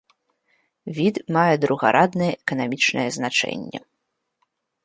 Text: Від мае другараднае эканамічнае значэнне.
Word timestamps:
Від 0.99 1.15
мае 1.35 1.55
другараднае 1.65 2.31
эканамічнае 2.43 3.07
значэнне. 3.19 3.79